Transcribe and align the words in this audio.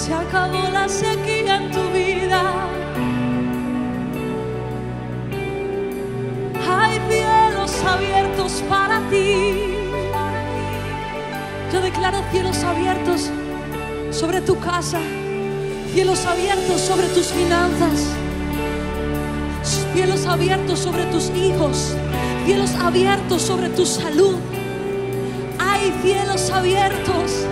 se 0.00 0.14
acabó 0.14 0.62
la 0.72 0.88
sequía 0.88 1.56
en 1.56 1.70
tu 1.70 1.82
vida. 1.90 2.42
Hay 6.66 6.98
cielos 7.10 7.72
abiertos 7.84 8.64
para 8.66 8.98
ti. 9.10 9.76
Yo 11.70 11.82
declaro 11.82 12.18
cielos 12.32 12.64
abiertos 12.64 13.30
sobre 14.10 14.40
tu 14.40 14.58
casa, 14.58 15.00
cielos 15.92 16.24
abiertos 16.24 16.80
sobre 16.80 17.06
tus 17.08 17.26
finanzas, 17.26 17.98
cielos 19.92 20.24
abiertos 20.24 20.78
sobre 20.78 21.04
tus 21.12 21.30
hijos, 21.36 21.94
cielos 22.46 22.74
abiertos 22.76 23.42
sobre 23.42 23.68
tu 23.68 23.84
salud. 23.84 24.36
Hay 25.58 25.92
cielos 26.02 26.50
abiertos 26.50 27.46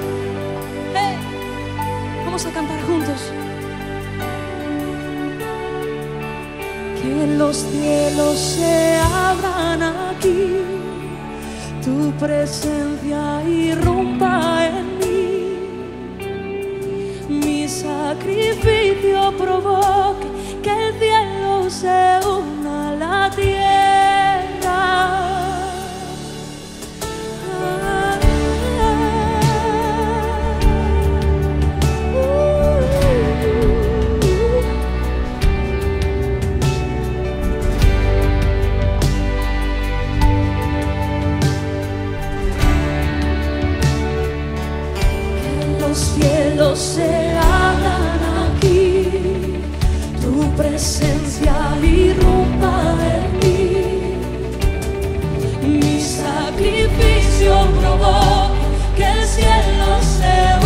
a 2.46 2.52
cantar 2.52 2.80
juntos. 2.82 3.32
Que 7.02 7.26
los 7.36 7.56
cielos 7.56 8.38
se 8.38 8.96
abran 8.96 9.82
aquí, 9.82 10.62
tu 11.84 12.12
presencia 12.12 13.42
irrumpa 13.42 14.66
en 14.66 14.98
mí. 15.00 15.56
Mi 17.28 17.68
sacrificio 17.68 19.36
provoque 19.36 20.28
que 20.62 20.70
el 20.70 20.94
cielo 21.00 21.68
se 21.68 22.20
se 46.78 47.32
hagan 47.36 48.20
aquí, 48.54 49.08
tu 50.22 50.48
presencia 50.52 51.54
irrumpa 51.82 52.94
en 53.14 53.24
mí. 53.40 53.64
Mi 55.80 56.00
sacrificio 56.00 57.52
probó 57.80 58.50
que 58.96 59.04
el 59.04 59.26
cielo 59.26 59.90
se 60.18 60.57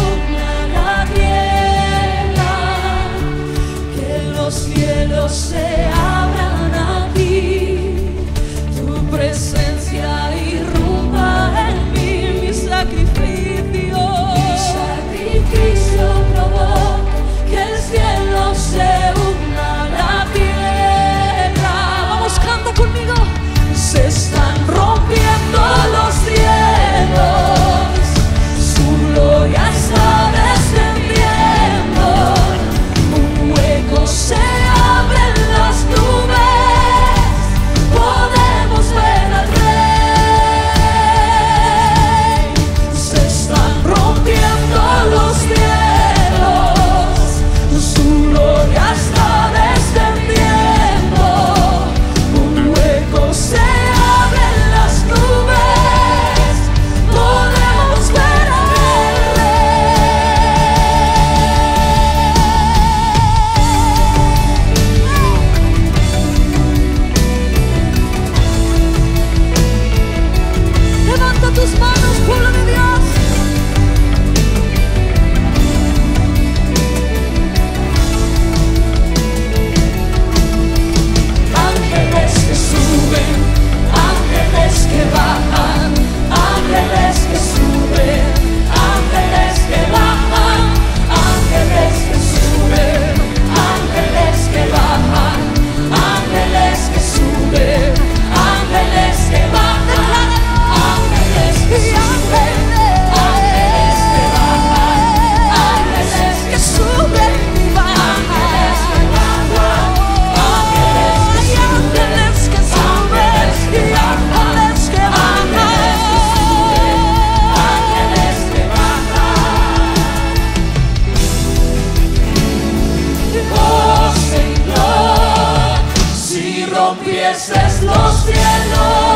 veces 127.32 127.82
los 127.82 128.24
cielos. 128.24 129.11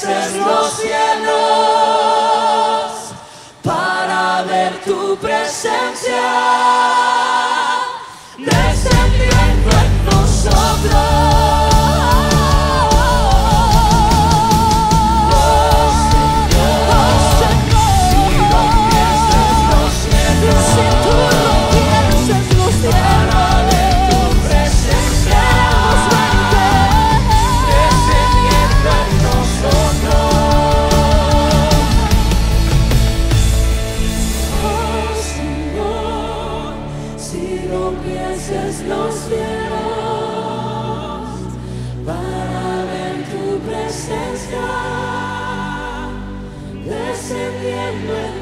Eses 0.00 0.34
los 0.36 0.74
cielos 0.74 1.32
para 3.64 4.42
ver 4.42 4.80
tu 4.84 5.16
presencia 5.16 6.22
descendiendo 8.38 9.70
en 9.70 10.04
nosotros. 10.04 11.07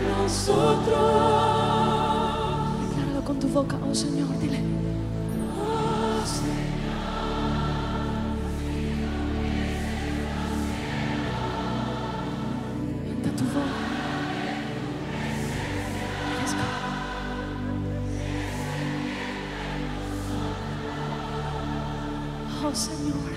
nosotros. 0.08 0.88
Decláralo 2.88 3.24
con 3.24 3.38
tu 3.38 3.48
boca, 3.48 3.78
oh 3.88 3.94
Señor, 3.94 4.38
dile. 4.38 4.60
Tu. 13.36 13.44
Oh 22.64 22.74
Señor. 22.74 23.35